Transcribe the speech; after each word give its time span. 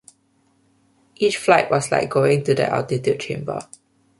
Each 1.17 1.37
flight 1.37 1.69
was 1.69 1.91
like 1.91 2.09
going 2.09 2.43
to 2.45 2.55
the 2.55 2.67
altitude 2.67 3.19
chamber. 3.19 3.59